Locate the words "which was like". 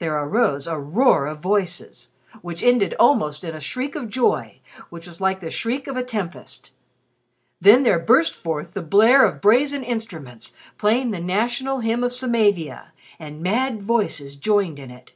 4.88-5.38